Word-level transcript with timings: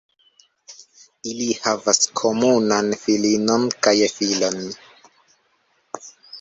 Ili 1.31 1.49
havas 1.65 2.01
komunan 2.21 2.91
filinon 3.03 3.69
kaj 3.89 3.95
filon. 4.17 4.61